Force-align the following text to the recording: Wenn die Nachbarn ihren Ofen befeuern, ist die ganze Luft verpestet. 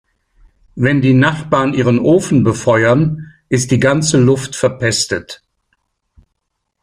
Wenn 0.73 1.01
die 1.01 1.13
Nachbarn 1.13 1.75
ihren 1.75 1.99
Ofen 1.99 2.43
befeuern, 2.43 3.33
ist 3.49 3.69
die 3.69 3.79
ganze 3.79 4.17
Luft 4.17 4.55
verpestet. 4.55 5.43